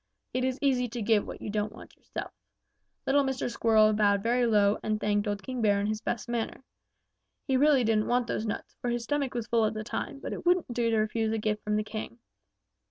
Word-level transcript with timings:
It 0.33 0.43
is 0.43 0.57
easy 0.63 0.87
to 0.89 1.01
give 1.03 1.27
what 1.27 1.43
you 1.43 1.51
don't 1.51 1.71
want 1.73 1.95
yourself. 1.95 2.31
Little 3.05 3.23
Mr. 3.23 3.51
Squirrel 3.51 3.93
bowed 3.93 4.23
very 4.23 4.47
low 4.47 4.79
and 4.81 4.99
thanked 4.99 5.27
old 5.27 5.43
King 5.43 5.61
Bear 5.61 5.79
in 5.79 5.85
his 5.85 6.01
best 6.01 6.27
manner. 6.27 6.63
He 7.47 7.55
really 7.55 7.83
didn't 7.83 8.07
want 8.07 8.25
those 8.25 8.47
nuts, 8.47 8.75
for 8.81 8.89
his 8.89 9.03
stomach 9.03 9.35
was 9.35 9.45
full 9.45 9.63
at 9.63 9.75
the 9.75 9.83
time, 9.83 10.19
but 10.19 10.33
it 10.33 10.43
wouldn't 10.43 10.73
do 10.73 10.89
to 10.89 10.97
refuse 10.97 11.31
a 11.31 11.37
gift 11.37 11.63
from 11.63 11.75
the 11.75 11.83
king. 11.83 12.17